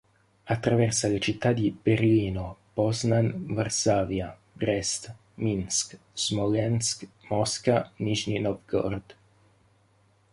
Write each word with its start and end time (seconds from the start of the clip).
Attraversa 0.47 1.07
le 1.07 1.19
città 1.19 1.51
di 1.53 1.69
Berlino, 1.69 2.57
Poznań, 2.75 3.53
Varsavia, 3.53 4.33
Brėst, 4.63 5.11
Minsk, 5.37 5.93
Smolensk, 6.25 7.05
Mosca, 7.29 7.77
Nižnij 7.99 8.39
Novgorod. 8.47 9.15